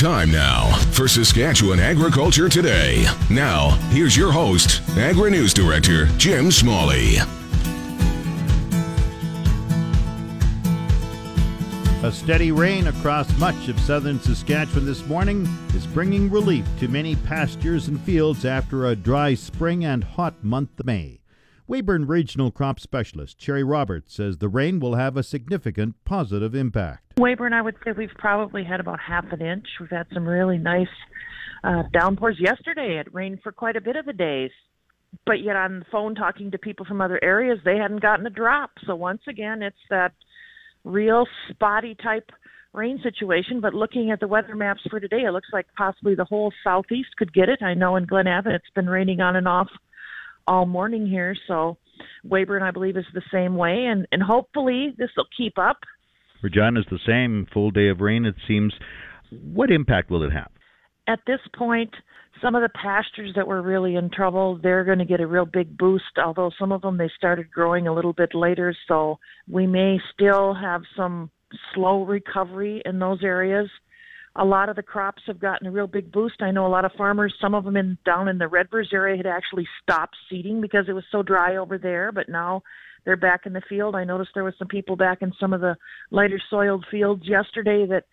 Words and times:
time 0.00 0.32
now 0.32 0.72
for 0.92 1.06
Saskatchewan 1.06 1.78
Agriculture 1.78 2.48
Today. 2.48 3.04
Now, 3.28 3.68
here's 3.90 4.16
your 4.16 4.32
host, 4.32 4.80
Agri 4.96 5.30
News 5.30 5.52
Director 5.52 6.06
Jim 6.16 6.50
Smalley. 6.50 7.16
A 12.02 12.10
steady 12.10 12.50
rain 12.50 12.86
across 12.86 13.30
much 13.38 13.68
of 13.68 13.78
southern 13.80 14.18
Saskatchewan 14.18 14.86
this 14.86 15.04
morning 15.04 15.46
is 15.74 15.86
bringing 15.86 16.30
relief 16.30 16.64
to 16.78 16.88
many 16.88 17.14
pastures 17.14 17.88
and 17.88 18.00
fields 18.00 18.46
after 18.46 18.86
a 18.86 18.96
dry 18.96 19.34
spring 19.34 19.84
and 19.84 20.02
hot 20.02 20.42
month 20.42 20.80
of 20.80 20.86
May. 20.86 21.19
Weyburn 21.70 22.08
Regional 22.08 22.50
Crop 22.50 22.80
Specialist 22.80 23.40
Sherry 23.40 23.62
Roberts 23.62 24.12
says 24.12 24.38
the 24.38 24.48
rain 24.48 24.80
will 24.80 24.96
have 24.96 25.16
a 25.16 25.22
significant 25.22 25.94
positive 26.04 26.52
impact. 26.52 27.14
Weyburn, 27.16 27.52
I 27.52 27.62
would 27.62 27.76
say 27.84 27.92
we've 27.96 28.10
probably 28.18 28.64
had 28.64 28.80
about 28.80 28.98
half 28.98 29.24
an 29.30 29.40
inch. 29.40 29.66
We've 29.78 29.88
had 29.88 30.08
some 30.12 30.26
really 30.26 30.58
nice 30.58 30.88
uh, 31.62 31.84
downpours 31.92 32.38
yesterday. 32.40 32.98
It 32.98 33.14
rained 33.14 33.38
for 33.44 33.52
quite 33.52 33.76
a 33.76 33.80
bit 33.80 33.94
of 33.94 34.04
the 34.04 34.12
days. 34.12 34.50
But 35.24 35.44
yet, 35.44 35.54
on 35.54 35.78
the 35.78 35.84
phone 35.92 36.16
talking 36.16 36.50
to 36.50 36.58
people 36.58 36.86
from 36.86 37.00
other 37.00 37.22
areas, 37.22 37.60
they 37.64 37.76
hadn't 37.76 38.02
gotten 38.02 38.26
a 38.26 38.30
drop. 38.30 38.72
So, 38.84 38.96
once 38.96 39.22
again, 39.28 39.62
it's 39.62 39.76
that 39.90 40.10
real 40.82 41.24
spotty 41.50 41.94
type 41.94 42.30
rain 42.72 42.98
situation. 43.00 43.60
But 43.60 43.74
looking 43.74 44.10
at 44.10 44.18
the 44.18 44.26
weather 44.26 44.56
maps 44.56 44.82
for 44.90 44.98
today, 44.98 45.22
it 45.22 45.30
looks 45.30 45.50
like 45.52 45.66
possibly 45.78 46.16
the 46.16 46.24
whole 46.24 46.52
southeast 46.64 47.10
could 47.16 47.32
get 47.32 47.48
it. 47.48 47.62
I 47.62 47.74
know 47.74 47.94
in 47.94 48.08
Glenavon 48.08 48.56
it's 48.56 48.70
been 48.74 48.90
raining 48.90 49.20
on 49.20 49.36
and 49.36 49.46
off 49.46 49.68
all 50.50 50.66
morning 50.66 51.06
here. 51.06 51.34
So 51.46 51.78
Weyburn, 52.28 52.62
I 52.62 52.72
believe, 52.72 52.96
is 52.96 53.04
the 53.14 53.22
same 53.32 53.54
way, 53.54 53.86
and 53.86 54.06
and 54.10 54.22
hopefully 54.22 54.92
this 54.98 55.10
will 55.16 55.28
keep 55.34 55.56
up. 55.56 55.78
Regina's 56.42 56.86
the 56.90 56.98
same. 57.06 57.46
Full 57.54 57.70
day 57.70 57.88
of 57.88 58.00
rain, 58.00 58.24
it 58.24 58.34
seems. 58.48 58.74
What 59.30 59.70
impact 59.70 60.10
will 60.10 60.24
it 60.24 60.32
have? 60.32 60.50
At 61.06 61.20
this 61.26 61.40
point, 61.56 61.94
some 62.42 62.56
of 62.56 62.62
the 62.62 62.68
pastures 62.70 63.32
that 63.36 63.46
were 63.46 63.62
really 63.62 63.94
in 63.94 64.10
trouble, 64.10 64.58
they're 64.60 64.84
going 64.84 64.98
to 64.98 65.04
get 65.04 65.20
a 65.20 65.26
real 65.26 65.46
big 65.46 65.78
boost. 65.78 66.18
Although 66.22 66.50
some 66.58 66.72
of 66.72 66.82
them 66.82 66.98
they 66.98 67.10
started 67.16 67.50
growing 67.50 67.86
a 67.86 67.94
little 67.94 68.12
bit 68.12 68.34
later, 68.34 68.74
so 68.88 69.18
we 69.48 69.68
may 69.68 69.98
still 70.12 70.54
have 70.54 70.82
some 70.96 71.30
slow 71.74 72.04
recovery 72.04 72.82
in 72.84 72.98
those 72.98 73.22
areas 73.22 73.68
a 74.40 74.44
lot 74.44 74.70
of 74.70 74.76
the 74.76 74.82
crops 74.82 75.22
have 75.26 75.38
gotten 75.38 75.66
a 75.66 75.70
real 75.70 75.86
big 75.86 76.10
boost. 76.10 76.40
I 76.40 76.50
know 76.50 76.66
a 76.66 76.68
lot 76.68 76.86
of 76.86 76.92
farmers, 76.96 77.34
some 77.40 77.54
of 77.54 77.64
them 77.64 77.76
in 77.76 77.98
down 78.06 78.26
in 78.26 78.38
the 78.38 78.46
Redvers 78.46 78.90
area 78.90 79.16
had 79.18 79.26
actually 79.26 79.68
stopped 79.82 80.16
seeding 80.30 80.62
because 80.62 80.86
it 80.88 80.94
was 80.94 81.04
so 81.12 81.22
dry 81.22 81.56
over 81.56 81.76
there, 81.76 82.10
but 82.10 82.30
now 82.30 82.62
they're 83.04 83.18
back 83.18 83.44
in 83.44 83.52
the 83.52 83.60
field. 83.68 83.94
I 83.94 84.04
noticed 84.04 84.30
there 84.32 84.44
was 84.44 84.54
some 84.58 84.68
people 84.68 84.96
back 84.96 85.18
in 85.20 85.32
some 85.38 85.52
of 85.52 85.60
the 85.60 85.76
lighter 86.10 86.40
soiled 86.48 86.86
fields 86.90 87.24
yesterday 87.26 87.86
that 87.90 88.04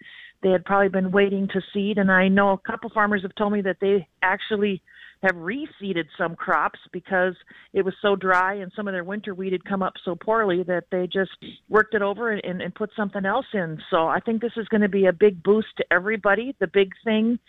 they 0.44 0.50
had 0.50 0.66
probably 0.66 0.90
been 0.90 1.12
waiting 1.12 1.48
to 1.48 1.62
seed 1.74 1.98
and 1.98 2.12
I 2.12 2.28
know 2.28 2.52
a 2.52 2.58
couple 2.58 2.92
farmers 2.94 3.22
have 3.24 3.34
told 3.36 3.54
me 3.54 3.62
that 3.62 3.78
they 3.80 4.08
actually 4.22 4.82
have 5.24 5.36
reseeded 5.36 6.06
some 6.18 6.36
crops 6.36 6.80
because 6.92 7.34
it 7.74 7.84
was 7.84 7.94
so 8.02 8.16
dry 8.16 8.56
and 8.56 8.72
some 8.76 8.88
of 8.88 8.94
their 8.94 9.04
winter 9.04 9.34
wheat 9.34 9.52
had 9.52 9.66
come 9.66 9.82
up 9.82 9.94
so 10.06 10.16
poorly 10.16 10.64
that 10.64 10.86
they 10.92 11.08
just 11.08 11.32
worked 11.70 11.94
it 11.94 12.02
over 12.02 12.32
and, 12.32 12.44
and, 12.44 12.62
and 12.62 12.76
put 12.76 12.92
something 12.96 13.26
else 13.26 13.46
in. 13.54 13.80
So 13.90 14.08
I 14.08 14.20
think 14.20 14.42
this 14.42 14.52
is 14.58 14.68
going 14.68 14.82
to 14.82 14.90
be 14.90 15.06
a 15.06 15.14
big 15.14 15.42
boost 15.42 15.70
to 15.78 15.86
everybody. 15.92 16.56
The 16.60 16.68
big 16.68 16.92
thing 17.04 17.40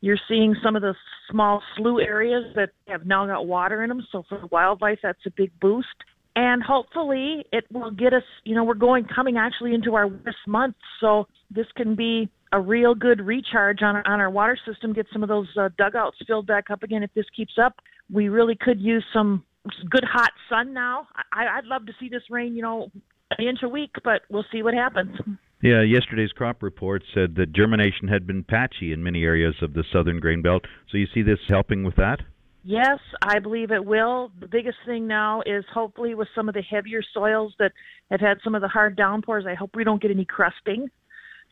you're 0.00 0.18
seeing 0.28 0.54
some 0.62 0.76
of 0.76 0.82
the 0.82 0.94
small 1.30 1.62
slough 1.76 2.00
areas 2.06 2.44
that 2.54 2.70
have 2.86 3.06
now 3.06 3.26
got 3.26 3.46
water 3.46 3.82
in 3.82 3.88
them. 3.88 4.06
So 4.12 4.24
for 4.28 4.38
the 4.38 4.46
wildlife, 4.48 4.98
that's 5.02 5.18
a 5.26 5.30
big 5.30 5.50
boost. 5.60 5.88
And 6.34 6.62
hopefully 6.62 7.46
it 7.50 7.64
will 7.72 7.90
get 7.90 8.12
us, 8.12 8.22
you 8.44 8.54
know, 8.54 8.62
we're 8.62 8.74
going 8.74 9.06
coming 9.06 9.38
actually 9.38 9.72
into 9.72 9.94
our 9.94 10.06
worst 10.06 10.36
month. 10.46 10.76
So 11.00 11.26
this 11.50 11.66
can 11.76 11.94
be 11.96 12.28
a 12.52 12.60
real 12.60 12.94
good 12.94 13.20
recharge 13.20 13.82
on 13.82 13.96
our, 13.96 14.06
on 14.06 14.20
our 14.20 14.30
water 14.30 14.58
system, 14.66 14.92
get 14.92 15.06
some 15.12 15.22
of 15.22 15.28
those 15.28 15.48
uh, 15.58 15.68
dugouts 15.76 16.16
filled 16.26 16.46
back 16.46 16.70
up 16.70 16.82
again. 16.82 17.02
If 17.02 17.12
this 17.14 17.26
keeps 17.36 17.54
up, 17.62 17.80
we 18.12 18.28
really 18.28 18.56
could 18.56 18.80
use 18.80 19.04
some 19.12 19.44
good 19.90 20.04
hot 20.04 20.30
sun 20.48 20.72
now. 20.72 21.08
I, 21.32 21.46
I'd 21.58 21.64
love 21.64 21.86
to 21.86 21.92
see 21.98 22.08
this 22.08 22.22
rain, 22.30 22.54
you 22.54 22.62
know, 22.62 22.90
an 23.36 23.46
inch 23.46 23.60
a 23.62 23.68
week, 23.68 23.90
but 24.04 24.22
we'll 24.30 24.44
see 24.52 24.62
what 24.62 24.74
happens. 24.74 25.16
Yeah, 25.62 25.82
yesterday's 25.82 26.32
crop 26.32 26.62
report 26.62 27.02
said 27.14 27.34
that 27.36 27.52
germination 27.52 28.08
had 28.08 28.26
been 28.26 28.44
patchy 28.44 28.92
in 28.92 29.02
many 29.02 29.24
areas 29.24 29.54
of 29.62 29.72
the 29.72 29.84
southern 29.92 30.20
grain 30.20 30.42
belt. 30.42 30.64
So 30.90 30.98
you 30.98 31.06
see 31.12 31.22
this 31.22 31.38
helping 31.48 31.82
with 31.82 31.96
that? 31.96 32.20
Yes, 32.62 32.98
I 33.22 33.38
believe 33.38 33.70
it 33.70 33.84
will. 33.84 34.32
The 34.40 34.48
biggest 34.48 34.78
thing 34.84 35.06
now 35.06 35.42
is 35.46 35.64
hopefully 35.72 36.14
with 36.14 36.28
some 36.34 36.48
of 36.48 36.54
the 36.54 36.62
heavier 36.62 37.00
soils 37.14 37.54
that 37.58 37.72
have 38.10 38.20
had 38.20 38.38
some 38.42 38.54
of 38.54 38.60
the 38.60 38.68
hard 38.68 38.96
downpours, 38.96 39.44
I 39.48 39.54
hope 39.54 39.70
we 39.74 39.84
don't 39.84 40.02
get 40.02 40.10
any 40.10 40.24
crusting. 40.24 40.88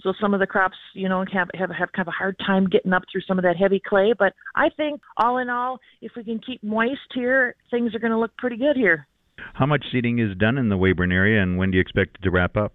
So 0.03 0.13
some 0.21 0.35
of 0.35 0.41
the 0.41 0.47
crops, 0.47 0.77
you 0.93 1.09
know, 1.09 1.25
have, 1.33 1.49
have 1.55 1.71
have 1.71 1.93
kind 1.93 2.07
of 2.07 2.09
a 2.09 2.11
hard 2.11 2.39
time 2.47 2.67
getting 2.67 2.93
up 2.93 3.05
through 3.11 3.23
some 3.23 3.39
of 3.39 3.45
that 3.45 3.57
heavy 3.57 3.81
clay. 3.85 4.13
But 4.19 4.35
I 4.55 4.69
think 4.77 5.01
all 5.17 5.39
in 5.39 5.49
all, 5.49 5.79
if 6.03 6.13
we 6.17 6.25
can 6.25 6.41
keep 6.41 6.63
moist 6.63 7.01
here, 7.15 7.57
things 7.71 7.95
are 7.95 7.99
going 7.99 8.13
to 8.13 8.19
look 8.19 8.37
pretty 8.37 8.57
good 8.57 8.77
here. 8.77 9.07
How 9.55 9.67
much 9.67 9.85
seeding 9.91 10.19
is 10.19 10.37
done 10.37 10.59
in 10.59 10.69
the 10.69 10.77
Weyburn 10.77 11.13
area, 11.13 11.43
and 11.43 11.59
when 11.59 11.71
do 11.71 11.77
you 11.77 11.81
expect 11.81 12.19
it 12.19 12.23
to 12.25 12.31
wrap 12.31 12.57
up? 12.57 12.73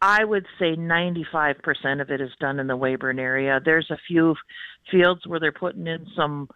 I 0.00 0.24
would 0.24 0.46
say 0.58 0.74
95% 0.74 2.00
of 2.00 2.10
it 2.10 2.20
is 2.20 2.30
done 2.40 2.58
in 2.58 2.66
the 2.66 2.76
Weyburn 2.76 3.20
area. 3.20 3.60
There's 3.64 3.88
a 3.90 3.98
few 4.08 4.34
fields 4.90 5.20
where 5.26 5.38
they're 5.38 5.52
putting 5.52 5.86
in 5.86 6.06
some 6.16 6.48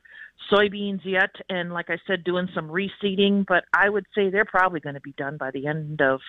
soybeans 0.53 1.01
yet, 1.05 1.31
and 1.49 1.73
like 1.73 1.91
I 1.91 1.99
said, 2.07 2.25
doing 2.25 2.49
some 2.55 2.69
reseeding. 2.69 3.45
But 3.47 3.65
I 3.75 3.89
would 3.89 4.07
say 4.15 4.31
they're 4.31 4.45
probably 4.45 4.81
going 4.81 4.95
to 4.95 5.01
be 5.01 5.13
done 5.13 5.37
by 5.37 5.51
the 5.51 5.67
end 5.67 6.01
of 6.01 6.21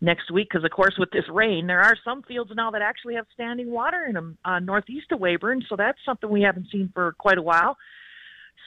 next 0.00 0.30
week 0.30 0.48
because, 0.50 0.64
of 0.64 0.70
course, 0.70 0.94
with 0.98 1.10
this 1.10 1.24
rain, 1.32 1.66
there 1.66 1.80
are 1.80 1.96
some 2.04 2.22
fields 2.22 2.50
now 2.54 2.70
that 2.72 2.82
actually 2.82 3.14
have 3.14 3.26
standing 3.34 3.70
water 3.70 4.04
in 4.08 4.14
them 4.14 4.38
uh, 4.44 4.58
northeast 4.58 5.12
of 5.12 5.20
Weyburn. 5.20 5.62
So 5.68 5.76
that's 5.76 5.98
something 6.04 6.30
we 6.30 6.42
haven't 6.42 6.68
seen 6.72 6.90
for 6.94 7.12
quite 7.18 7.38
a 7.38 7.42
while. 7.42 7.76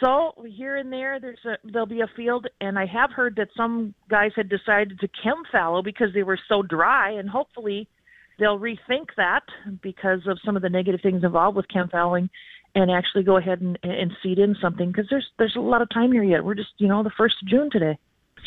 So 0.03 0.33
here 0.47 0.75
and 0.75 0.91
there, 0.91 1.19
there's 1.19 1.45
a 1.45 1.55
there'll 1.63 1.87
be 1.87 2.01
a 2.01 2.09
field, 2.15 2.47
and 2.59 2.77
I 2.79 2.85
have 2.87 3.11
heard 3.11 3.35
that 3.37 3.49
some 3.55 3.93
guys 4.09 4.31
had 4.35 4.49
decided 4.49 4.99
to 4.99 5.07
chem 5.21 5.43
fallow 5.51 5.81
because 5.83 6.09
they 6.13 6.23
were 6.23 6.39
so 6.49 6.61
dry, 6.61 7.11
and 7.11 7.29
hopefully 7.29 7.87
they'll 8.39 8.59
rethink 8.59 9.07
that 9.17 9.43
because 9.81 10.21
of 10.27 10.39
some 10.43 10.55
of 10.55 10.61
the 10.61 10.69
negative 10.69 11.01
things 11.01 11.23
involved 11.23 11.55
with 11.55 11.67
chem 11.67 11.89
fallowing 11.89 12.29
and 12.75 12.91
actually 12.91 13.23
go 13.23 13.37
ahead 13.37 13.61
and, 13.61 13.77
and 13.83 14.11
seed 14.21 14.39
in 14.39 14.55
something 14.61 14.91
because 14.91 15.05
there's 15.09 15.27
there's 15.37 15.55
a 15.55 15.61
lot 15.61 15.81
of 15.81 15.89
time 15.89 16.11
here 16.11 16.23
yet. 16.23 16.43
We're 16.43 16.55
just 16.55 16.71
you 16.77 16.87
know 16.87 17.03
the 17.03 17.11
first 17.17 17.35
of 17.41 17.47
June 17.47 17.69
today. 17.71 17.97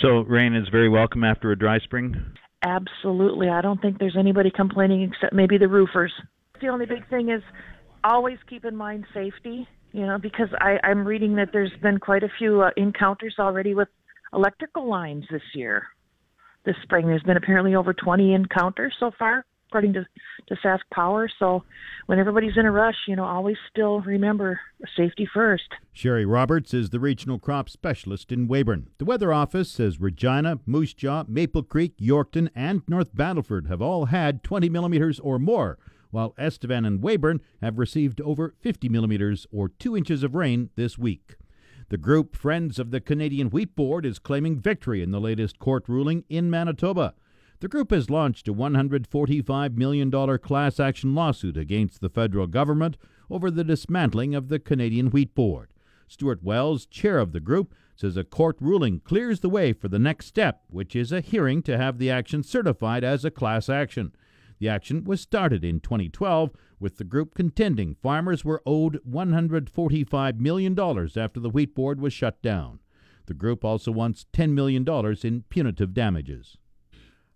So 0.00 0.20
rain 0.20 0.54
is 0.54 0.68
very 0.70 0.88
welcome 0.88 1.24
after 1.24 1.52
a 1.52 1.58
dry 1.58 1.78
spring. 1.78 2.14
Absolutely, 2.62 3.48
I 3.48 3.60
don't 3.60 3.80
think 3.80 3.98
there's 3.98 4.16
anybody 4.18 4.50
complaining 4.50 5.02
except 5.02 5.32
maybe 5.32 5.58
the 5.58 5.68
roofers. 5.68 6.12
The 6.60 6.68
only 6.68 6.86
big 6.86 7.08
thing 7.08 7.30
is 7.30 7.42
always 8.02 8.38
keep 8.48 8.64
in 8.64 8.76
mind 8.76 9.06
safety. 9.14 9.68
You 9.92 10.04
know, 10.04 10.18
because 10.18 10.48
I, 10.60 10.78
I'm 10.84 11.06
reading 11.06 11.36
that 11.36 11.50
there's 11.52 11.72
been 11.80 11.98
quite 11.98 12.22
a 12.22 12.28
few 12.38 12.60
uh, 12.60 12.70
encounters 12.76 13.36
already 13.38 13.74
with 13.74 13.88
electrical 14.34 14.86
lines 14.86 15.24
this 15.30 15.42
year, 15.54 15.84
this 16.66 16.74
spring. 16.82 17.06
There's 17.06 17.22
been 17.22 17.38
apparently 17.38 17.74
over 17.74 17.94
20 17.94 18.34
encounters 18.34 18.94
so 19.00 19.10
far 19.18 19.46
according 19.68 19.92
to 19.94 20.06
to 20.48 20.54
Sask 20.56 20.80
Power. 20.92 21.28
So 21.38 21.64
when 22.06 22.18
everybody's 22.18 22.56
in 22.56 22.66
a 22.66 22.70
rush, 22.70 22.96
you 23.08 23.16
know, 23.16 23.24
always 23.24 23.56
still 23.70 24.00
remember 24.00 24.60
safety 24.96 25.28
first. 25.32 25.68
Sherry 25.92 26.24
Roberts 26.24 26.72
is 26.72 26.90
the 26.90 27.00
regional 27.00 27.38
crop 27.38 27.68
specialist 27.68 28.30
in 28.30 28.46
Weyburn. 28.46 28.86
The 28.98 29.04
Weather 29.04 29.32
Office 29.32 29.70
says 29.70 30.00
Regina, 30.00 30.60
Moose 30.66 30.94
Jaw, 30.94 31.24
Maple 31.26 31.62
Creek, 31.62 31.96
Yorkton, 31.98 32.48
and 32.54 32.82
North 32.86 33.14
Battleford 33.14 33.66
have 33.66 33.82
all 33.82 34.06
had 34.06 34.44
20 34.44 34.68
millimeters 34.68 35.18
or 35.20 35.38
more, 35.38 35.78
while 36.10 36.34
Estevan 36.38 36.84
and 36.84 37.02
Weyburn 37.02 37.40
have 37.60 37.78
received 37.78 38.20
over 38.20 38.54
50 38.60 38.88
millimeters 38.88 39.46
or 39.50 39.68
2 39.68 39.96
inches 39.96 40.22
of 40.22 40.34
rain 40.34 40.70
this 40.76 40.96
week. 40.96 41.36
The 41.88 41.96
group 41.96 42.36
Friends 42.36 42.78
of 42.78 42.90
the 42.90 43.00
Canadian 43.00 43.50
Wheat 43.50 43.76
Board 43.76 44.04
is 44.04 44.18
claiming 44.18 44.60
victory 44.60 45.02
in 45.02 45.12
the 45.12 45.20
latest 45.20 45.58
court 45.58 45.84
ruling 45.88 46.24
in 46.28 46.50
Manitoba. 46.50 47.14
The 47.60 47.68
group 47.68 47.90
has 47.90 48.10
launched 48.10 48.48
a 48.48 48.52
$145 48.52 49.76
million 49.76 50.38
class 50.38 50.78
action 50.78 51.14
lawsuit 51.14 51.56
against 51.56 52.02
the 52.02 52.10
federal 52.10 52.46
government 52.46 52.98
over 53.30 53.50
the 53.50 53.64
dismantling 53.64 54.34
of 54.34 54.48
the 54.48 54.58
Canadian 54.58 55.10
Wheat 55.10 55.34
Board. 55.34 55.70
Stewart 56.06 56.42
Wells, 56.42 56.84
chair 56.84 57.18
of 57.18 57.32
the 57.32 57.40
group, 57.40 57.74
says 57.96 58.18
a 58.18 58.24
court 58.24 58.58
ruling 58.60 59.00
clears 59.00 59.40
the 59.40 59.48
way 59.48 59.72
for 59.72 59.88
the 59.88 59.98
next 59.98 60.26
step, 60.26 60.64
which 60.68 60.94
is 60.94 61.10
a 61.12 61.22
hearing 61.22 61.62
to 61.62 61.78
have 61.78 61.96
the 61.96 62.10
action 62.10 62.42
certified 62.42 63.02
as 63.02 63.24
a 63.24 63.30
class 63.30 63.70
action. 63.70 64.12
The 64.58 64.68
action 64.68 65.04
was 65.04 65.22
started 65.22 65.64
in 65.64 65.80
2012, 65.80 66.50
with 66.78 66.98
the 66.98 67.04
group 67.04 67.34
contending 67.34 67.94
farmers 67.94 68.44
were 68.44 68.62
owed 68.66 69.00
$145 69.08 70.38
million 70.38 70.78
after 70.78 71.40
the 71.40 71.50
wheat 71.50 71.74
board 71.74 72.00
was 72.00 72.12
shut 72.12 72.42
down. 72.42 72.80
The 73.24 73.34
group 73.34 73.64
also 73.64 73.90
wants 73.92 74.26
$10 74.34 74.50
million 74.50 74.86
in 75.24 75.44
punitive 75.48 75.94
damages. 75.94 76.58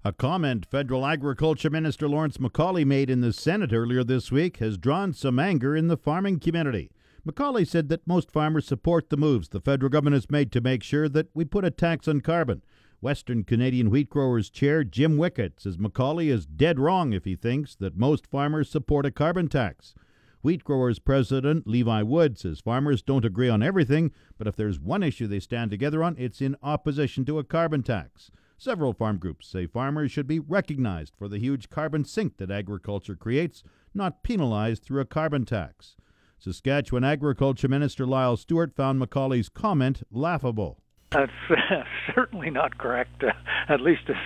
A 0.02 0.14
comment 0.14 0.64
federal 0.64 1.05
agriculture 1.05 1.69
minister 1.69 2.08
Lawrence 2.08 2.38
MacAulay 2.38 2.87
made 2.87 3.11
in 3.11 3.20
the 3.20 3.35
Senate 3.35 3.70
earlier 3.70 4.02
this 4.02 4.32
week 4.32 4.56
has 4.56 4.79
drawn 4.79 5.12
some 5.12 5.38
anger 5.38 5.76
in 5.76 5.88
the 5.88 5.97
farming 5.99 6.41
community. 6.41 6.91
MacAulay 7.23 7.67
said 7.67 7.91
that 7.91 8.06
most 8.06 8.31
farmers 8.31 8.67
support 8.67 9.11
the 9.11 9.19
moves 9.19 9.50
the 9.50 9.61
federal 9.61 9.91
government 9.91 10.14
has 10.14 10.31
made 10.31 10.52
to 10.52 10.62
make 10.62 10.82
sure 10.82 11.06
that 11.11 11.29
we 11.35 11.44
put 11.44 11.67
a 11.67 11.70
tax 11.70 12.08
on 12.08 12.23
carbon. 12.23 12.62
Western 13.02 13.44
Canadian 13.44 13.91
Wheat 13.91 14.08
Growers 14.08 14.49
Chair 14.49 14.85
Jim 14.85 15.19
Wickett 15.19 15.61
says 15.61 15.76
MacAulay 15.76 16.29
is 16.29 16.47
dead 16.47 16.81
wrong 16.81 17.12
if 17.12 17.26
he 17.26 17.37
thinks 17.37 17.75
that 17.75 17.99
most 17.99 18.26
farmers 18.26 18.70
support 18.70 19.05
a 19.05 19.11
carbon 19.11 19.49
tax. 19.49 19.94
Wheat 20.41 20.64
Growers 20.64 20.99
President 20.99 21.67
Levi 21.67 22.00
Wood 22.00 22.38
says 22.38 22.61
farmers 22.61 23.02
don't 23.02 23.26
agree 23.26 23.50
on 23.50 23.62
everything, 23.62 24.12
but 24.38 24.47
if 24.47 24.56
there's 24.56 24.81
one 24.81 25.02
issue 25.02 25.26
they 25.26 25.41
stand 25.41 25.70
together 25.70 26.02
on, 26.02 26.17
it's 26.17 26.41
in 26.41 26.56
opposition 26.62 27.26
to 27.26 27.38
a 27.38 27.44
carbon 27.44 27.82
tax. 27.82 28.31
Several 28.62 28.92
farm 28.92 29.16
groups 29.16 29.46
say 29.46 29.66
farmers 29.66 30.12
should 30.12 30.26
be 30.26 30.38
recognized 30.38 31.14
for 31.16 31.28
the 31.28 31.38
huge 31.38 31.70
carbon 31.70 32.04
sink 32.04 32.36
that 32.36 32.50
agriculture 32.50 33.16
creates, 33.16 33.62
not 33.94 34.22
penalized 34.22 34.82
through 34.82 35.00
a 35.00 35.06
carbon 35.06 35.46
tax. 35.46 35.96
Saskatchewan 36.38 37.02
Agriculture 37.02 37.68
Minister 37.68 38.04
Lyle 38.04 38.36
Stewart 38.36 38.76
found 38.76 39.00
MacAulay's 39.00 39.48
comment 39.48 40.02
laughable. 40.10 40.82
That's 41.10 41.32
certainly 42.14 42.50
not 42.50 42.76
correct, 42.76 43.24
uh, 43.24 43.32
at 43.72 43.80
least 43.80 44.02
as, 44.10 44.16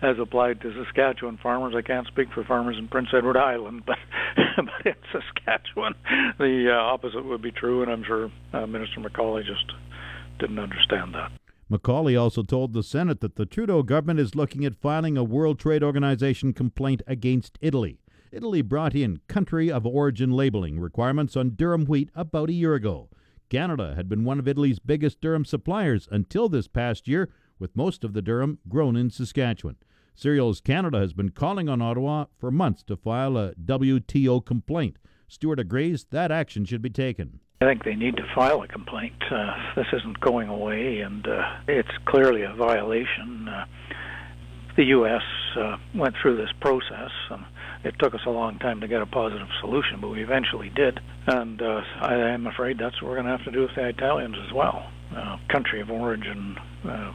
as 0.00 0.18
applied 0.18 0.62
to 0.62 0.72
Saskatchewan 0.72 1.36
farmers. 1.42 1.74
I 1.76 1.82
can't 1.82 2.06
speak 2.06 2.28
for 2.32 2.44
farmers 2.44 2.78
in 2.78 2.88
Prince 2.88 3.08
Edward 3.14 3.36
Island, 3.36 3.82
but, 3.84 3.98
but 4.56 4.86
in 4.86 4.94
Saskatchewan, 5.12 5.96
the 6.38 6.70
uh, 6.72 6.80
opposite 6.80 7.26
would 7.26 7.42
be 7.42 7.52
true, 7.52 7.82
and 7.82 7.92
I'm 7.92 8.04
sure 8.04 8.30
uh, 8.54 8.66
Minister 8.66 9.00
Macaulay 9.00 9.42
just 9.42 9.70
didn't 10.38 10.58
understand 10.58 11.14
that. 11.14 11.30
MacAulay 11.72 12.20
also 12.20 12.42
told 12.42 12.74
the 12.74 12.82
Senate 12.82 13.20
that 13.20 13.36
the 13.36 13.46
Trudeau 13.46 13.82
government 13.82 14.20
is 14.20 14.34
looking 14.34 14.62
at 14.66 14.74
filing 14.74 15.16
a 15.16 15.24
World 15.24 15.58
Trade 15.58 15.82
Organization 15.82 16.52
complaint 16.52 17.00
against 17.06 17.56
Italy. 17.62 17.98
Italy 18.30 18.60
brought 18.60 18.94
in 18.94 19.20
country 19.26 19.72
of 19.72 19.86
origin 19.86 20.32
labeling 20.32 20.78
requirements 20.78 21.34
on 21.34 21.52
durum 21.52 21.88
wheat 21.88 22.10
about 22.14 22.50
a 22.50 22.52
year 22.52 22.74
ago. 22.74 23.08
Canada 23.48 23.94
had 23.96 24.06
been 24.06 24.22
one 24.22 24.38
of 24.38 24.46
Italy's 24.46 24.80
biggest 24.80 25.22
durum 25.22 25.46
suppliers 25.46 26.06
until 26.10 26.50
this 26.50 26.68
past 26.68 27.08
year, 27.08 27.30
with 27.58 27.74
most 27.74 28.04
of 28.04 28.12
the 28.12 28.20
durum 28.20 28.58
grown 28.68 28.94
in 28.94 29.08
Saskatchewan. 29.08 29.76
Cereals 30.14 30.60
Canada 30.60 30.98
has 30.98 31.14
been 31.14 31.30
calling 31.30 31.70
on 31.70 31.80
Ottawa 31.80 32.26
for 32.36 32.50
months 32.50 32.82
to 32.82 32.98
file 32.98 33.38
a 33.38 33.54
WTO 33.54 34.44
complaint. 34.44 34.98
Stewart 35.26 35.58
agrees 35.58 36.04
that 36.10 36.30
action 36.30 36.66
should 36.66 36.82
be 36.82 36.90
taken. 36.90 37.40
I 37.62 37.64
think 37.64 37.84
they 37.84 37.94
need 37.94 38.16
to 38.16 38.24
file 38.34 38.62
a 38.62 38.66
complaint. 38.66 39.22
Uh, 39.30 39.54
this 39.76 39.86
isn't 39.92 40.18
going 40.18 40.48
away, 40.48 40.98
and 40.98 41.24
uh, 41.28 41.44
it's 41.68 41.96
clearly 42.06 42.42
a 42.42 42.52
violation. 42.52 43.48
Uh, 43.48 43.66
the 44.76 44.86
U.S. 44.86 45.22
Uh, 45.56 45.76
went 45.94 46.16
through 46.20 46.38
this 46.38 46.50
process. 46.60 47.12
and 47.30 47.44
it 47.84 47.94
took 48.00 48.14
us 48.14 48.20
a 48.26 48.30
long 48.30 48.58
time 48.58 48.80
to 48.80 48.88
get 48.88 49.00
a 49.00 49.06
positive 49.06 49.46
solution, 49.60 50.00
but 50.00 50.08
we 50.08 50.24
eventually 50.24 50.70
did. 50.70 50.98
And 51.28 51.62
uh, 51.62 51.82
I 52.00 52.14
am 52.14 52.48
afraid 52.48 52.78
that's 52.78 53.00
what 53.00 53.10
we're 53.10 53.22
going 53.22 53.26
to 53.26 53.36
have 53.36 53.44
to 53.44 53.52
do 53.52 53.60
with 53.60 53.76
the 53.76 53.86
Italians 53.86 54.34
as 54.44 54.52
well. 54.52 54.90
Uh, 55.16 55.36
country 55.48 55.80
of 55.80 55.88
origin, 55.88 56.56
uh, 56.84 57.12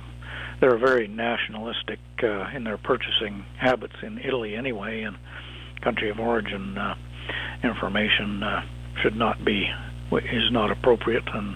they're 0.61 0.77
very 0.77 1.09
nationalistic 1.09 1.99
uh, 2.23 2.47
in 2.55 2.63
their 2.63 2.77
purchasing 2.77 3.43
habits 3.59 3.95
in 4.01 4.17
Italy 4.19 4.55
anyway, 4.55 5.01
and 5.01 5.17
country 5.81 6.09
of 6.09 6.21
origin 6.21 6.77
uh, 6.77 6.95
information 7.65 8.43
uh, 8.43 8.61
should 9.01 9.17
not 9.17 9.43
be 9.43 9.69
is 10.11 10.51
not 10.51 10.71
appropriate 10.71 11.23
and 11.33 11.55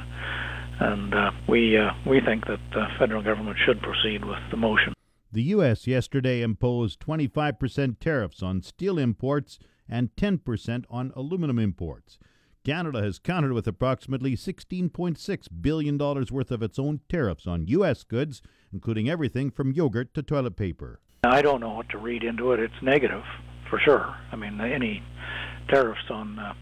and 0.80 1.14
uh, 1.14 1.32
we 1.48 1.78
uh, 1.78 1.92
we 2.08 2.20
think 2.22 2.48
that 2.48 2.60
the 2.74 2.88
federal 2.98 3.22
government 3.22 3.58
should 3.66 3.82
proceed 3.82 4.26
with 4.26 4.40
the 4.50 4.58
motion. 4.58 4.94
The 5.32 5.44
U.S. 5.44 5.88
yesterday 5.88 6.42
imposed 6.42 7.00
25% 7.00 8.00
tariffs 8.00 8.44
on 8.44 8.62
steel 8.62 8.98
imports 8.98 9.60
and 9.88 10.10
10% 10.18 10.84
on 10.90 11.14
aluminum 11.16 11.58
imports. 11.58 12.18
Canada 12.66 13.02
has 13.02 13.18
countered 13.18 13.54
with 13.54 13.66
approximately 13.66 14.36
$16.6 14.36 15.48
billion 15.62 15.98
worth 15.98 16.52
of 16.52 16.62
its 16.62 16.78
own 16.78 17.00
tariffs 17.08 17.48
on 17.48 17.66
U.S. 17.68 18.04
goods, 18.04 18.42
including 18.74 19.10
everything 19.10 19.52
from 19.52 19.72
yogurt 19.72 20.14
to 20.16 20.22
toilet 20.22 20.58
paper. 20.58 21.00
I 21.24 21.42
don't 21.42 21.62
know 21.62 21.74
what 21.74 21.90
to 21.90 21.98
read 21.98 22.24
into 22.24 22.52
it. 22.52 22.60
It's 22.60 22.74
negative, 22.82 23.24
for 23.70 23.80
sure. 23.80 24.16
I 24.32 24.36
mean, 24.36 24.60
any 24.60 25.02
tariffs 25.70 26.10
on 26.10 26.38
uh, 26.40 26.54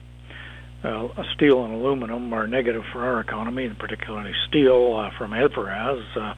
uh, 0.83 1.07
steel 1.35 1.65
and 1.65 1.73
aluminum 1.73 2.33
are 2.33 2.47
negative 2.47 2.83
for 2.93 3.03
our 3.03 3.19
economy, 3.19 3.65
and 3.65 3.77
particularly 3.77 4.31
steel 4.47 4.95
uh, 4.95 5.17
from 5.17 5.31
Evraz. 5.31 6.03
Uh, 6.15 6.33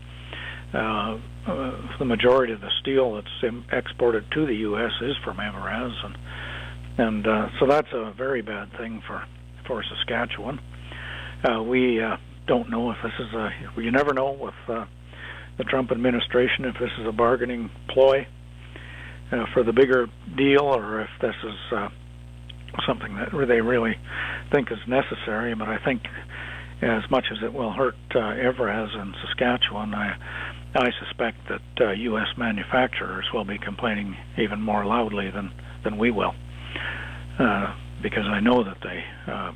uh, 0.73 1.19
uh, 1.47 1.97
the 1.99 2.05
majority 2.05 2.53
of 2.53 2.61
the 2.61 2.71
steel 2.81 3.15
that's 3.15 3.53
exported 3.71 4.23
to 4.31 4.45
the 4.45 4.55
U.S. 4.55 4.91
is 5.01 5.15
from 5.23 5.37
Evraz, 5.37 5.93
and 6.05 6.17
and 6.97 7.27
uh, 7.27 7.47
so 7.59 7.65
that's 7.67 7.91
a 7.93 8.13
very 8.17 8.41
bad 8.41 8.71
thing 8.77 9.01
for 9.07 9.23
for 9.65 9.83
Saskatchewan. 9.83 10.59
Uh, 11.43 11.63
we 11.63 12.01
uh, 12.01 12.17
don't 12.47 12.69
know 12.69 12.91
if 12.91 12.97
this 13.03 13.13
is 13.19 13.33
a. 13.33 13.49
You 13.77 13.91
never 13.91 14.13
know 14.13 14.31
with 14.31 14.53
uh, 14.67 14.85
the 15.57 15.63
Trump 15.63 15.91
administration 15.91 16.65
if 16.65 16.75
this 16.79 16.91
is 16.99 17.07
a 17.07 17.11
bargaining 17.11 17.69
ploy 17.89 18.27
uh, 19.31 19.45
for 19.53 19.63
the 19.63 19.73
bigger 19.73 20.07
deal, 20.37 20.63
or 20.63 21.01
if 21.01 21.09
this 21.21 21.35
is 21.43 21.73
uh, 21.75 21.89
something 22.85 23.15
that 23.15 23.29
they 23.47 23.61
really 23.61 23.97
think 24.51 24.71
is 24.71 24.79
necessary. 24.87 25.53
But 25.55 25.69
I 25.69 25.77
think, 25.83 26.03
as 26.81 27.03
much 27.09 27.25
as 27.31 27.37
it 27.43 27.53
will 27.53 27.71
hurt 27.71 27.95
uh, 28.11 28.19
Evraz 28.19 28.95
and 28.97 29.15
Saskatchewan, 29.25 29.93
I 29.93 30.15
I 30.73 30.89
suspect 31.03 31.37
that 31.49 31.85
uh, 31.85 31.91
U.S. 31.91 32.27
manufacturers 32.37 33.25
will 33.33 33.43
be 33.43 33.57
complaining 33.57 34.15
even 34.37 34.61
more 34.61 34.85
loudly 34.85 35.29
than 35.29 35.51
than 35.83 35.97
we 35.97 36.11
will, 36.11 36.33
uh, 37.39 37.75
because 38.01 38.25
I 38.25 38.39
know 38.39 38.63
that 38.63 38.77
they 38.81 39.03
uh, 39.31 39.51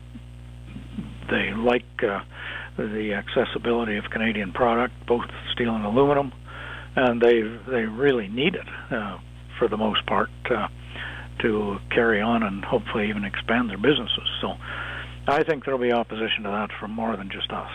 they 1.29 1.53
like 1.53 1.85
uh, 2.03 2.19
the 2.77 3.13
accessibility 3.13 3.97
of 3.97 4.05
Canadian 4.11 4.51
product, 4.51 4.93
both 5.07 5.25
steel 5.53 5.75
and 5.75 5.85
aluminum, 5.85 6.33
and 6.95 7.21
they 7.21 7.41
they 7.69 7.85
really 7.85 8.27
need 8.27 8.55
it 8.55 8.67
uh, 8.91 9.17
for 9.57 9.67
the 9.67 9.77
most 9.77 10.05
part 10.05 10.29
uh, 10.49 10.67
to 11.39 11.77
carry 11.91 12.21
on 12.21 12.43
and 12.43 12.63
hopefully 12.63 13.09
even 13.09 13.23
expand 13.23 13.69
their 13.69 13.77
businesses. 13.77 14.27
So, 14.41 14.53
I 15.27 15.43
think 15.43 15.65
there 15.65 15.75
will 15.75 15.83
be 15.83 15.91
opposition 15.91 16.43
to 16.43 16.49
that 16.49 16.69
from 16.79 16.91
more 16.91 17.17
than 17.17 17.29
just 17.31 17.51
us. 17.51 17.71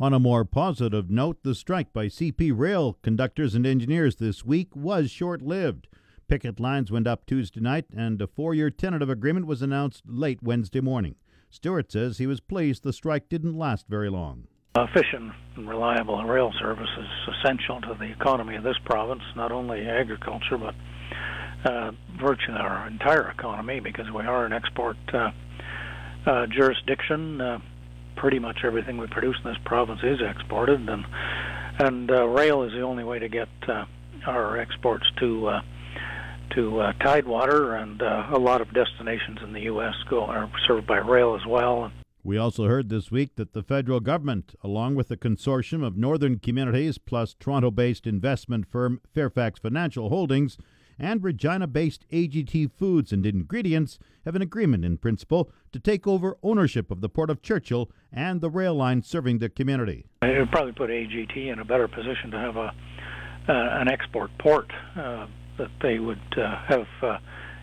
On 0.00 0.14
a 0.14 0.18
more 0.18 0.44
positive 0.44 1.10
note, 1.10 1.42
the 1.42 1.54
strike 1.54 1.92
by 1.92 2.06
CP 2.06 2.52
Rail 2.56 2.98
conductors 3.02 3.54
and 3.54 3.66
engineers 3.66 4.16
this 4.16 4.44
week 4.44 4.74
was 4.74 5.10
short 5.10 5.42
lived. 5.42 5.88
Picket 6.26 6.58
lines 6.58 6.90
went 6.90 7.06
up 7.06 7.26
Tuesday 7.26 7.60
night, 7.60 7.84
and 7.94 8.22
a 8.22 8.26
four 8.26 8.54
year 8.54 8.70
tentative 8.70 9.10
agreement 9.10 9.46
was 9.46 9.62
announced 9.62 10.02
late 10.06 10.42
Wednesday 10.42 10.80
morning. 10.80 11.16
Stewart 11.50 11.92
says 11.92 12.18
he 12.18 12.26
was 12.26 12.40
pleased 12.40 12.82
the 12.82 12.92
strike 12.92 13.28
didn't 13.28 13.58
last 13.58 13.88
very 13.88 14.08
long. 14.08 14.44
Efficient 14.76 15.32
and 15.56 15.68
reliable 15.68 16.22
rail 16.24 16.52
service 16.60 16.88
is 16.98 17.34
essential 17.34 17.80
to 17.80 17.94
the 17.98 18.10
economy 18.12 18.54
of 18.54 18.62
this 18.62 18.78
province, 18.84 19.22
not 19.34 19.50
only 19.52 19.86
agriculture, 19.86 20.56
but 20.56 20.74
uh, 21.64 21.92
virtually 22.20 22.58
our 22.58 22.86
entire 22.86 23.30
economy, 23.30 23.80
because 23.80 24.10
we 24.10 24.22
are 24.22 24.44
an 24.46 24.52
export 24.52 24.96
uh, 25.12 25.30
uh, 26.26 26.46
jurisdiction. 26.46 27.40
Uh, 27.40 27.58
pretty 28.16 28.38
much 28.38 28.58
everything 28.64 28.98
we 28.98 29.06
produce 29.06 29.36
in 29.42 29.50
this 29.50 29.60
province 29.64 30.00
is 30.02 30.20
exported, 30.20 30.88
and 30.88 31.04
and 31.78 32.10
uh, 32.10 32.26
rail 32.26 32.62
is 32.62 32.72
the 32.72 32.82
only 32.82 33.04
way 33.04 33.18
to 33.18 33.28
get 33.28 33.48
uh, 33.66 33.84
our 34.26 34.58
exports 34.58 35.06
to 35.18 35.48
uh, 35.48 35.60
to 36.54 36.80
uh, 36.80 36.92
Tidewater, 36.94 37.74
and 37.76 38.02
uh, 38.02 38.26
a 38.32 38.38
lot 38.38 38.60
of 38.60 38.72
destinations 38.74 39.38
in 39.42 39.52
the 39.52 39.62
U.S. 39.62 39.94
go 40.08 40.24
are 40.24 40.50
served 40.66 40.86
by 40.86 40.98
rail 40.98 41.34
as 41.34 41.46
well. 41.46 41.90
We 42.22 42.36
also 42.36 42.66
heard 42.66 42.90
this 42.90 43.10
week 43.10 43.36
that 43.36 43.54
the 43.54 43.62
federal 43.62 44.00
government, 44.00 44.54
along 44.62 44.94
with 44.94 45.10
a 45.10 45.16
consortium 45.16 45.82
of 45.82 45.96
northern 45.96 46.38
communities 46.38 46.98
plus 46.98 47.34
Toronto 47.38 47.70
based 47.70 48.06
investment 48.06 48.66
firm 48.66 49.00
Fairfax 49.14 49.60
Financial 49.60 50.10
Holdings, 50.10 50.58
and 51.00 51.24
Regina 51.24 51.66
based 51.66 52.06
AGT 52.10 52.70
Foods 52.70 53.10
and 53.10 53.24
Ingredients 53.24 53.98
have 54.24 54.36
an 54.36 54.42
agreement 54.42 54.84
in 54.84 54.98
principle 54.98 55.50
to 55.72 55.80
take 55.80 56.06
over 56.06 56.36
ownership 56.42 56.90
of 56.90 57.00
the 57.00 57.08
Port 57.08 57.30
of 57.30 57.42
Churchill 57.42 57.90
and 58.12 58.40
the 58.40 58.50
rail 58.50 58.74
line 58.74 59.02
serving 59.02 59.38
the 59.38 59.48
community. 59.48 60.04
It 60.22 60.38
would 60.38 60.52
probably 60.52 60.72
put 60.72 60.90
AGT 60.90 61.52
in 61.52 61.58
a 61.58 61.64
better 61.64 61.88
position 61.88 62.30
to 62.30 62.38
have 62.38 62.56
a 62.56 62.72
uh, 63.48 63.80
an 63.80 63.88
export 63.88 64.30
port 64.38 64.70
uh, 64.96 65.26
that 65.58 65.70
they 65.82 65.98
would 65.98 66.20
uh, 66.36 66.56
have, 66.68 66.86
uh, 67.02 67.18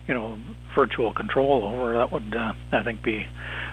you 0.08 0.14
know, 0.14 0.38
virtual 0.74 1.12
control 1.12 1.62
over. 1.64 1.92
That 1.92 2.10
would, 2.10 2.34
uh, 2.34 2.54
I 2.72 2.82
think, 2.82 3.02
be 3.02 3.26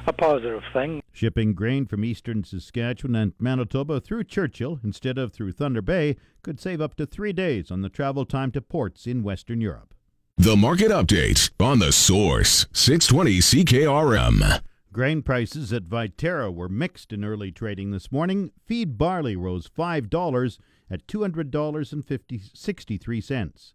a 0.05 0.13
positive 0.13 0.61
thing. 0.73 1.01
Shipping 1.11 1.53
grain 1.53 1.85
from 1.85 2.03
eastern 2.03 2.43
Saskatchewan 2.43 3.15
and 3.15 3.33
Manitoba 3.39 4.01
through 4.01 4.25
Churchill 4.25 4.81
instead 4.83 5.17
of 5.17 5.31
through 5.31 5.53
Thunder 5.53 5.81
Bay 5.81 6.17
could 6.43 6.59
save 6.59 6.81
up 6.81 6.95
to 6.95 7.05
three 7.05 7.31
days 7.31 7.71
on 7.71 7.81
the 7.81 7.89
travel 7.89 8.25
time 8.25 8.51
to 8.51 8.61
ports 8.61 9.07
in 9.07 9.23
Western 9.23 9.61
Europe. 9.61 9.93
The 10.37 10.57
market 10.57 10.91
update 10.91 11.49
on 11.61 11.79
the 11.79 11.93
source 11.93 12.65
620 12.73 13.39
CKRM. 13.39 14.59
Grain 14.91 15.21
prices 15.21 15.71
at 15.71 15.87
Viterra 15.89 16.53
were 16.53 16.67
mixed 16.67 17.13
in 17.13 17.23
early 17.23 17.51
trading 17.51 17.91
this 17.91 18.11
morning. 18.11 18.51
Feed 18.65 18.97
barley 18.97 19.37
rose 19.37 19.69
$5 19.69 20.59
at 20.91 21.07
$200.63. 21.07 23.73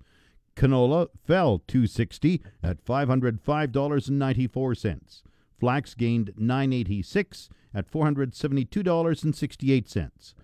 Canola 0.56 1.08
fell 1.24 1.62
260 1.66 2.42
at 2.62 2.84
$505.94. 2.84 5.22
Flax 5.58 5.94
gained 5.94 6.32
986 6.36 7.48
at 7.74 7.90
$472.68. 7.90 10.34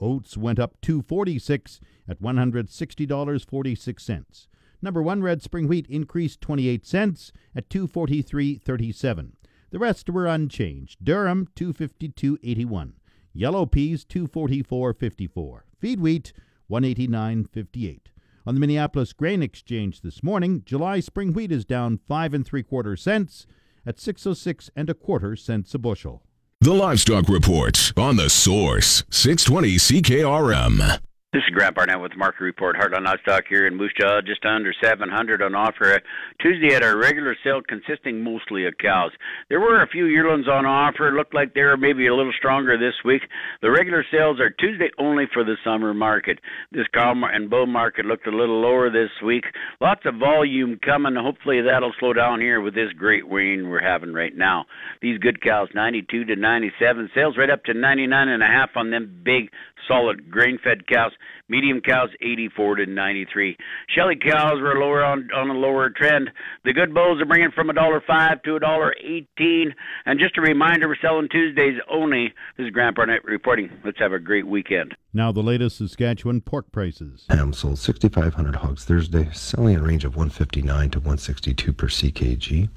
Oats 0.00 0.36
went 0.36 0.58
up 0.58 0.80
246 0.80 1.80
at 2.08 2.22
$160.46. 2.22 4.46
Number 4.80 5.02
1 5.02 5.22
red 5.22 5.42
spring 5.42 5.66
wheat 5.66 5.88
increased 5.88 6.40
28 6.40 6.86
cents 6.86 7.32
at 7.54 7.68
243.37. 7.68 9.32
The 9.70 9.78
rest 9.78 10.08
were 10.08 10.26
unchanged. 10.26 11.04
Durum 11.04 11.48
252.81. 11.54 12.92
Yellow 13.32 13.66
peas 13.66 14.04
244.54. 14.04 15.60
Feed 15.78 16.00
wheat 16.00 16.32
189.58. 16.70 18.00
On 18.48 18.54
the 18.54 18.60
Minneapolis 18.60 19.12
Grain 19.12 19.42
Exchange 19.42 20.00
this 20.00 20.22
morning, 20.22 20.62
July 20.64 21.00
spring 21.00 21.34
wheat 21.34 21.52
is 21.52 21.66
down 21.66 22.00
five 22.08 22.32
and 22.32 22.46
three 22.46 22.62
quarter 22.62 22.96
cents 22.96 23.46
at 23.84 24.00
606 24.00 24.70
and 24.74 24.88
a 24.88 24.94
quarter 24.94 25.36
cents 25.36 25.74
a 25.74 25.78
bushel. 25.78 26.22
The 26.62 26.72
Livestock 26.72 27.28
Report 27.28 27.92
on 27.98 28.16
the 28.16 28.30
Source 28.30 29.04
620 29.10 29.76
CKRM. 29.76 30.98
This 31.30 31.42
is 31.46 31.54
Grant 31.54 31.76
Barnett 31.76 32.00
with 32.00 32.12
the 32.12 32.16
Market 32.16 32.40
Report. 32.40 32.74
Heartland 32.74 33.04
Livestock 33.04 33.44
here 33.50 33.66
in 33.66 33.76
Moose 33.76 33.92
Jaw, 34.00 34.22
just 34.22 34.46
under 34.46 34.72
700 34.82 35.42
on 35.42 35.54
offer. 35.54 36.00
Tuesday 36.40 36.74
at 36.74 36.82
our 36.82 36.96
regular 36.96 37.36
sale, 37.44 37.60
consisting 37.60 38.24
mostly 38.24 38.64
of 38.64 38.78
cows. 38.78 39.10
There 39.50 39.60
were 39.60 39.82
a 39.82 39.86
few 39.86 40.06
yearlings 40.06 40.48
on 40.48 40.64
offer. 40.64 41.12
Looked 41.12 41.34
like 41.34 41.52
they 41.52 41.60
were 41.60 41.76
maybe 41.76 42.06
a 42.06 42.14
little 42.14 42.32
stronger 42.32 42.78
this 42.78 42.94
week. 43.04 43.24
The 43.60 43.70
regular 43.70 44.06
sales 44.10 44.40
are 44.40 44.48
Tuesday 44.48 44.88
only 44.96 45.26
for 45.30 45.44
the 45.44 45.58
summer 45.62 45.92
market. 45.92 46.38
This 46.72 46.86
cow 46.94 47.12
and 47.12 47.50
bull 47.50 47.66
market 47.66 48.06
looked 48.06 48.26
a 48.26 48.30
little 48.30 48.62
lower 48.62 48.88
this 48.88 49.10
week. 49.22 49.44
Lots 49.82 50.06
of 50.06 50.14
volume 50.14 50.78
coming. 50.82 51.14
Hopefully 51.14 51.60
that'll 51.60 51.92
slow 52.00 52.14
down 52.14 52.40
here 52.40 52.62
with 52.62 52.74
this 52.74 52.94
great 52.96 53.30
rain 53.30 53.68
we're 53.68 53.82
having 53.82 54.14
right 54.14 54.34
now. 54.34 54.64
These 55.02 55.18
good 55.18 55.42
cows, 55.42 55.68
92 55.74 56.24
to 56.24 56.36
97. 56.36 57.10
Sales 57.14 57.36
right 57.36 57.50
up 57.50 57.64
to 57.64 57.74
99 57.74 58.28
and 58.28 58.42
a 58.42 58.46
half 58.46 58.70
on 58.76 58.90
them 58.90 59.20
big, 59.22 59.50
solid 59.86 60.30
grain-fed 60.30 60.86
cows. 60.86 61.12
Medium 61.48 61.80
cows 61.80 62.10
84 62.20 62.76
to 62.76 62.86
93. 62.86 63.56
Shelly 63.88 64.16
cows 64.16 64.60
were 64.60 64.78
lower 64.78 65.04
on 65.04 65.28
on 65.34 65.50
a 65.50 65.54
lower 65.54 65.90
trend. 65.90 66.30
The 66.64 66.72
good 66.72 66.94
bulls 66.94 67.20
are 67.20 67.26
bringing 67.26 67.50
from 67.50 67.70
a 67.70 67.72
dollar 67.72 68.02
five 68.06 68.42
to 68.42 68.56
a 68.56 68.60
dollar 68.60 68.94
eighteen. 69.02 69.74
And 70.06 70.18
just 70.18 70.36
a 70.36 70.40
reminder, 70.40 70.88
we're 70.88 70.96
selling 71.00 71.28
Tuesdays 71.28 71.80
only. 71.90 72.34
This 72.56 72.66
is 72.66 72.70
Grant 72.70 72.96
Barnett 72.96 73.24
reporting. 73.24 73.70
Let's 73.84 73.98
have 73.98 74.12
a 74.12 74.18
great 74.18 74.46
weekend. 74.46 74.94
Now 75.12 75.32
the 75.32 75.42
latest 75.42 75.78
Saskatchewan 75.78 76.40
pork 76.42 76.70
prices. 76.70 77.24
Ham 77.30 77.52
sold 77.52 77.78
6,500 77.78 78.56
hogs 78.56 78.84
Thursday, 78.84 79.30
selling 79.32 79.74
in 79.74 79.80
a 79.80 79.86
range 79.86 80.04
of 80.04 80.16
159 80.16 80.90
to 80.90 80.98
162 80.98 81.72
per 81.72 81.86
ckg. 81.86 82.68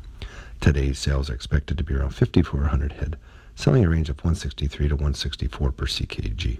Today's 0.59 0.99
sales 0.99 1.29
are 1.29 1.33
expected 1.33 1.77
to 1.77 1.83
be 1.83 1.95
around 1.95 2.11
5,400 2.11 2.93
head, 2.93 3.17
selling 3.55 3.83
a 3.83 3.89
range 3.89 4.09
of 4.09 4.17
163 4.17 4.87
to 4.89 4.95
164 4.95 5.71
per 5.71 5.85
ckg. 5.85 6.59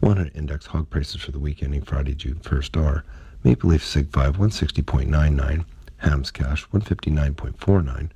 100 0.00 0.36
index 0.36 0.66
hog 0.66 0.88
prices 0.90 1.20
for 1.20 1.32
the 1.32 1.38
week 1.38 1.62
ending 1.62 1.82
Friday, 1.82 2.14
June 2.14 2.36
1st 2.36 2.80
are 2.80 3.04
Maple 3.42 3.70
Leaf 3.70 3.84
Sig 3.84 4.12
5 4.12 4.36
160.99, 4.36 5.64
Hams 5.98 6.30
Cash 6.30 6.68
159.49, 6.68 8.10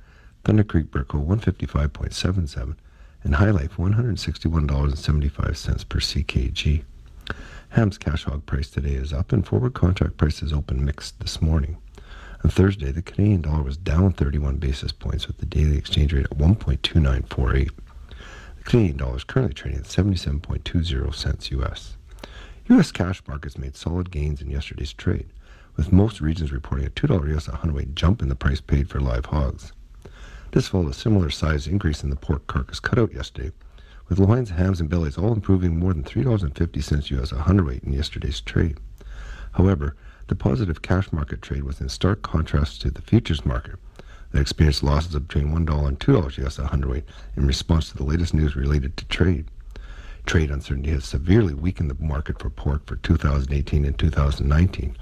Thunder 0.45 0.63
Creek 0.63 0.91
Burco 0.91 1.25
155.77, 1.25 2.75
and 3.23 3.33
HyLife 3.33 3.71
$161.75 3.71 5.89
per 5.89 5.99
ckg. 5.99 6.83
Ham's 7.69 7.97
cash 7.97 8.25
hog 8.25 8.45
price 8.45 8.69
today 8.69 8.93
is 8.93 9.11
up 9.11 9.31
and 9.31 9.45
forward 9.45 9.73
contract 9.73 10.17
prices 10.17 10.53
open 10.53 10.85
mixed 10.85 11.19
this 11.19 11.41
morning. 11.41 11.77
On 12.43 12.49
Thursday, 12.49 12.91
the 12.91 13.01
Canadian 13.01 13.41
dollar 13.41 13.63
was 13.63 13.77
down 13.77 14.13
31 14.13 14.57
basis 14.57 14.91
points 14.91 15.27
with 15.27 15.37
the 15.37 15.45
daily 15.45 15.77
exchange 15.77 16.13
rate 16.13 16.25
at 16.25 16.37
1.2948. 16.37 17.71
Canadian 18.65 18.97
dollar 18.97 19.17
is 19.17 19.23
currently 19.23 19.53
trading 19.53 19.79
at 19.81 19.85
77.20 19.85 21.13
cents 21.13 21.51
US. 21.51 21.97
U.S. 22.69 22.91
cash 22.91 23.21
markets 23.27 23.57
made 23.57 23.75
solid 23.75 24.09
gains 24.09 24.41
in 24.41 24.49
yesterday's 24.49 24.93
trade, 24.93 25.27
with 25.75 25.91
most 25.91 26.21
regions 26.21 26.51
reporting 26.51 26.87
a 26.87 26.89
$2 26.89 27.35
US 27.35 27.47
hundredweight 27.47 27.93
jump 27.93 28.21
in 28.21 28.29
the 28.29 28.35
price 28.35 28.61
paid 28.61 28.89
for 28.89 28.99
live 29.01 29.25
hogs. 29.25 29.73
This 30.51 30.69
followed 30.69 30.91
a 30.91 30.93
similar 30.93 31.29
size 31.29 31.67
increase 31.67 32.03
in 32.03 32.09
the 32.09 32.15
pork 32.15 32.47
carcass 32.47 32.79
cutout 32.79 33.13
yesterday, 33.13 33.51
with 34.07 34.19
loins, 34.19 34.51
hams, 34.51 34.79
and 34.79 34.89
bellies 34.89 35.17
all 35.17 35.33
improving 35.33 35.77
more 35.77 35.93
than 35.93 36.03
$3.50 36.03 37.19
US 37.19 37.31
a 37.31 37.39
hundredweight 37.39 37.83
in 37.83 37.91
yesterday's 37.93 38.39
trade. 38.39 38.77
However, 39.53 39.95
the 40.27 40.35
positive 40.35 40.81
cash 40.81 41.11
market 41.11 41.41
trade 41.41 41.63
was 41.63 41.81
in 41.81 41.89
stark 41.89 42.21
contrast 42.21 42.81
to 42.81 42.91
the 42.91 43.01
futures 43.01 43.45
market, 43.45 43.75
that 44.33 44.41
experienced 44.41 44.83
losses 44.83 45.15
of 45.15 45.27
between 45.27 45.53
$1 45.53 45.87
and 45.87 45.99
$2 45.99 46.45
US 46.45 46.59
a 46.59 46.67
hundredweight 46.67 47.05
in 47.37 47.47
response 47.47 47.89
to 47.89 47.97
the 47.97 48.03
latest 48.03 48.33
news 48.33 48.55
related 48.55 48.97
to 48.97 49.05
trade. 49.05 49.45
Trade 50.25 50.51
uncertainty 50.51 50.91
has 50.91 51.05
severely 51.05 51.53
weakened 51.53 51.89
the 51.89 52.03
market 52.03 52.39
for 52.39 52.49
pork 52.49 52.85
for 52.85 52.95
2018 52.97 53.85
and 53.85 53.97
2019, 53.97 54.97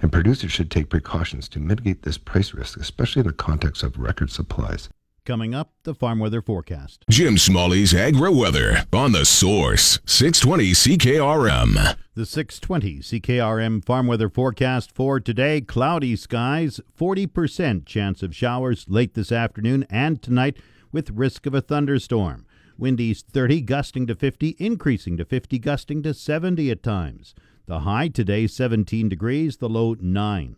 and 0.00 0.12
producers 0.12 0.52
should 0.52 0.70
take 0.70 0.88
precautions 0.88 1.48
to 1.48 1.58
mitigate 1.58 2.02
this 2.02 2.18
price 2.18 2.54
risk, 2.54 2.78
especially 2.78 3.20
in 3.20 3.26
the 3.26 3.32
context 3.32 3.82
of 3.82 3.98
record 3.98 4.30
supplies. 4.30 4.88
Coming 5.26 5.56
up, 5.56 5.72
the 5.82 5.92
farm 5.92 6.20
weather 6.20 6.40
forecast. 6.40 7.04
Jim 7.10 7.36
Smalley's 7.36 7.92
Agri 7.92 8.32
Weather 8.32 8.84
on 8.92 9.10
the 9.10 9.24
Source 9.24 9.98
620 10.06 10.70
CKRM. 10.70 11.96
The 12.14 12.24
620 12.24 13.00
CKRM 13.00 13.84
farm 13.84 14.06
weather 14.06 14.28
forecast 14.28 14.94
for 14.94 15.18
today 15.18 15.60
cloudy 15.60 16.14
skies, 16.14 16.78
40% 16.96 17.86
chance 17.86 18.22
of 18.22 18.36
showers 18.36 18.86
late 18.88 19.14
this 19.14 19.32
afternoon 19.32 19.84
and 19.90 20.22
tonight 20.22 20.58
with 20.92 21.10
risk 21.10 21.44
of 21.46 21.54
a 21.54 21.60
thunderstorm. 21.60 22.46
Windies 22.78 23.22
30, 23.22 23.62
gusting 23.62 24.06
to 24.06 24.14
50, 24.14 24.54
increasing 24.60 25.16
to 25.16 25.24
50, 25.24 25.58
gusting 25.58 26.04
to 26.04 26.14
70 26.14 26.70
at 26.70 26.84
times. 26.84 27.34
The 27.66 27.80
high 27.80 28.06
today 28.06 28.46
17 28.46 29.08
degrees, 29.08 29.56
the 29.56 29.68
low 29.68 29.96
9. 29.98 30.54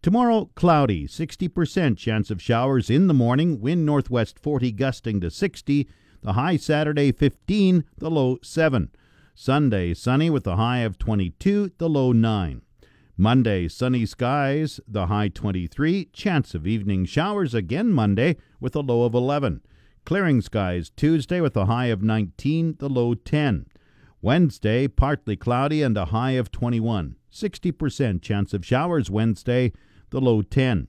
Tomorrow, 0.00 0.50
cloudy, 0.54 1.08
60% 1.08 1.98
chance 1.98 2.30
of 2.30 2.40
showers 2.40 2.88
in 2.88 3.08
the 3.08 3.14
morning, 3.14 3.60
wind 3.60 3.84
northwest 3.84 4.38
40 4.38 4.70
gusting 4.70 5.20
to 5.20 5.28
60, 5.28 5.88
the 6.22 6.34
high 6.34 6.56
Saturday 6.56 7.10
15, 7.10 7.84
the 7.98 8.08
low 8.08 8.38
7. 8.40 8.90
Sunday, 9.34 9.94
sunny 9.94 10.30
with 10.30 10.44
the 10.44 10.54
high 10.54 10.78
of 10.78 10.98
22, 10.98 11.72
the 11.78 11.88
low 11.88 12.12
9. 12.12 12.62
Monday, 13.16 13.66
sunny 13.66 14.06
skies, 14.06 14.78
the 14.86 15.08
high 15.08 15.26
23, 15.26 16.04
chance 16.12 16.54
of 16.54 16.64
evening 16.64 17.04
showers 17.04 17.52
again 17.52 17.92
Monday 17.92 18.36
with 18.60 18.76
a 18.76 18.80
low 18.80 19.02
of 19.02 19.14
11. 19.14 19.62
Clearing 20.04 20.40
skies 20.40 20.90
Tuesday 20.90 21.40
with 21.40 21.56
a 21.56 21.66
high 21.66 21.86
of 21.86 22.02
19, 22.02 22.76
the 22.78 22.88
low 22.88 23.14
10. 23.14 23.66
Wednesday, 24.20 24.88
partly 24.88 25.36
cloudy 25.36 25.82
and 25.82 25.96
a 25.96 26.06
high 26.06 26.32
of 26.32 26.50
21. 26.50 27.16
60% 27.32 28.20
chance 28.20 28.52
of 28.52 28.66
showers 28.66 29.10
Wednesday, 29.10 29.72
the 30.10 30.20
low 30.20 30.42
10. 30.42 30.88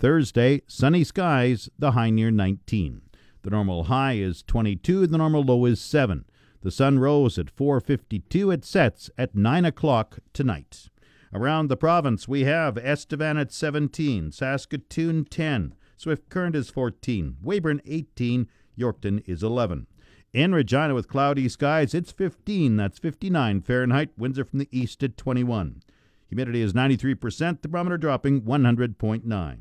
Thursday, 0.00 0.60
sunny 0.66 1.04
skies, 1.04 1.68
the 1.78 1.92
high 1.92 2.10
near 2.10 2.30
19. 2.32 3.02
The 3.42 3.50
normal 3.50 3.84
high 3.84 4.14
is 4.14 4.42
22, 4.42 5.06
the 5.06 5.18
normal 5.18 5.42
low 5.42 5.66
is 5.66 5.80
7. 5.80 6.24
The 6.62 6.70
sun 6.70 6.98
rose 6.98 7.38
at 7.38 7.54
4:52. 7.54 8.50
It 8.50 8.64
sets 8.64 9.10
at 9.16 9.36
9 9.36 9.64
o'clock 9.64 10.18
tonight. 10.32 10.88
Around 11.32 11.68
the 11.68 11.76
province, 11.76 12.26
we 12.26 12.44
have 12.44 12.78
Estevan 12.78 13.36
at 13.36 13.52
17, 13.52 14.32
Saskatoon 14.32 15.26
10, 15.26 15.74
Swift 15.96 16.28
Current 16.28 16.56
is 16.56 16.70
14, 16.70 17.36
Weyburn 17.42 17.80
18, 17.86 18.48
Yorkton 18.78 19.22
is 19.26 19.42
11. 19.42 19.86
In 20.34 20.52
Regina 20.52 20.94
with 20.94 21.06
cloudy 21.06 21.48
skies, 21.48 21.94
it's 21.94 22.10
15, 22.10 22.76
that's 22.76 22.98
59 22.98 23.60
Fahrenheit. 23.60 24.10
Winds 24.18 24.36
are 24.36 24.44
from 24.44 24.58
the 24.58 24.68
east 24.72 25.00
at 25.04 25.16
21. 25.16 25.80
Humidity 26.26 26.60
is 26.60 26.72
93%, 26.72 27.62
the 27.62 27.68
barometer 27.68 27.96
dropping 27.96 28.42
100.9. 28.42 29.58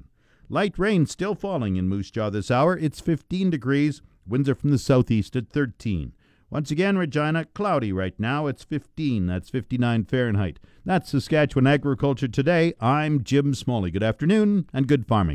Light 0.49 0.79
rain 0.79 1.05
still 1.05 1.35
falling 1.35 1.75
in 1.75 1.87
Moose 1.87 2.09
Jaw 2.09 2.31
this 2.31 2.49
hour. 2.49 2.75
It's 2.75 2.99
15 2.99 3.51
degrees. 3.51 4.01
Winds 4.25 4.49
are 4.49 4.55
from 4.55 4.71
the 4.71 4.79
southeast 4.79 5.35
at 5.35 5.51
13. 5.51 6.13
Once 6.49 6.71
again, 6.71 6.97
Regina, 6.97 7.45
cloudy 7.45 7.93
right 7.93 8.19
now. 8.19 8.47
It's 8.47 8.63
15. 8.63 9.27
That's 9.27 9.51
59 9.51 10.05
Fahrenheit. 10.05 10.57
That's 10.83 11.11
Saskatchewan 11.11 11.67
Agriculture 11.67 12.27
Today. 12.27 12.73
I'm 12.79 13.23
Jim 13.23 13.53
Smalley. 13.53 13.91
Good 13.91 14.01
afternoon 14.01 14.67
and 14.73 14.87
good 14.87 15.05
farming. 15.05 15.31